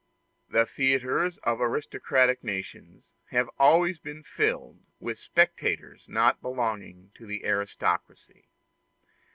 [0.49, 7.45] The theatres of aristocratic nations have always been filled with spectators not belonging to the
[7.45, 8.47] aristocracy.